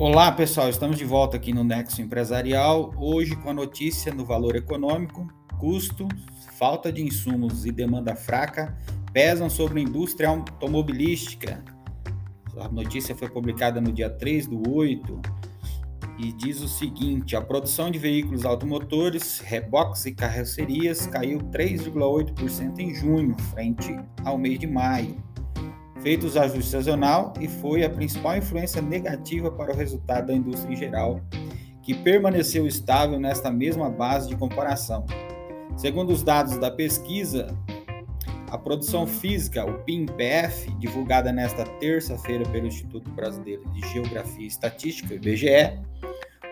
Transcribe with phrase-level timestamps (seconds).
[0.00, 4.54] Olá pessoal, estamos de volta aqui no Nexo Empresarial, hoje com a notícia no valor
[4.54, 5.26] econômico,
[5.58, 6.06] custo,
[6.56, 8.78] falta de insumos e demanda fraca
[9.12, 11.64] pesam sobre a indústria automobilística.
[12.60, 15.20] A notícia foi publicada no dia 3 do 8
[16.20, 22.94] e diz o seguinte: a produção de veículos automotores, reboques e carrocerias caiu 3,8% em
[22.94, 25.20] junho, frente ao mês de maio
[26.02, 30.72] feito os ajustes sazonal e foi a principal influência negativa para o resultado da indústria
[30.72, 31.20] em geral,
[31.82, 35.04] que permaneceu estável nesta mesma base de comparação.
[35.76, 37.48] Segundo os dados da pesquisa,
[38.50, 45.14] a produção física, o PIMPF, divulgada nesta terça-feira pelo Instituto Brasileiro de Geografia e Estatística,
[45.14, 45.78] IBGE,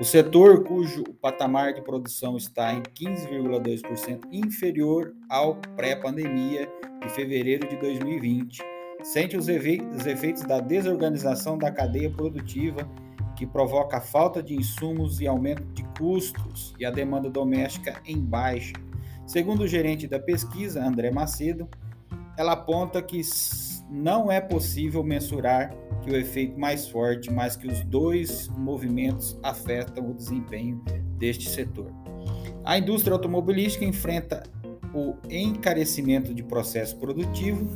[0.00, 6.68] o setor cujo patamar de produção está em 15,2% inferior ao pré-pandemia
[7.02, 8.71] de fevereiro de 2020
[9.02, 12.88] sente os, os efeitos da desorganização da cadeia produtiva,
[13.36, 18.74] que provoca falta de insumos e aumento de custos e a demanda doméstica em baixa.
[19.26, 21.68] Segundo o gerente da pesquisa, André Macedo,
[22.36, 23.20] ela aponta que
[23.90, 30.10] não é possível mensurar que o efeito mais forte, mas que os dois movimentos afetam
[30.10, 30.82] o desempenho
[31.18, 31.90] deste setor.
[32.64, 34.42] A indústria automobilística enfrenta
[34.94, 37.66] o encarecimento de processo produtivo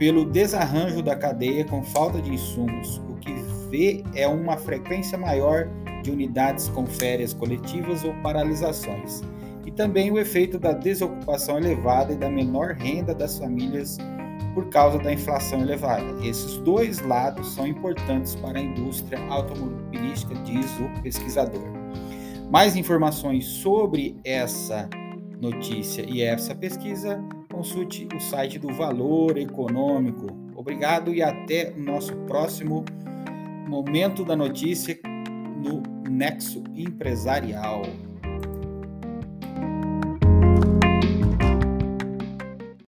[0.00, 2.96] pelo desarranjo da cadeia com falta de insumos.
[3.06, 3.34] O que
[3.68, 5.68] vê é uma frequência maior
[6.02, 9.20] de unidades com férias coletivas ou paralisações,
[9.66, 13.98] e também o efeito da desocupação elevada e da menor renda das famílias
[14.54, 16.26] por causa da inflação elevada.
[16.26, 21.68] Esses dois lados são importantes para a indústria automobilística, diz o pesquisador.
[22.50, 24.88] Mais informações sobre essa
[25.42, 27.22] notícia e essa pesquisa
[27.60, 30.28] consulte o site do Valor Econômico.
[30.56, 32.86] Obrigado e até o nosso próximo
[33.68, 34.98] momento da notícia
[35.62, 37.82] no Nexo Empresarial.